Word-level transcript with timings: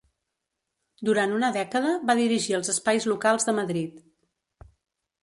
Durant 1.09 1.35
una 1.39 1.49
dècada 1.57 1.91
va 2.11 2.15
dirigir 2.21 2.57
els 2.61 2.71
espais 2.75 3.07
locals 3.13 3.47
de 3.51 3.55
Madrid. 3.59 4.01